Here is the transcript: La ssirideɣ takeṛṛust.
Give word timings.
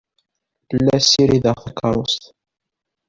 La 0.85 0.95
ssirideɣ 0.99 1.57
takeṛṛust. 1.63 2.23